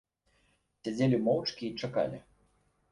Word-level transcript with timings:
Сядзелі 0.87 1.21
моўчкі 1.29 1.63
й 1.67 1.77
чакалі. 1.85 2.25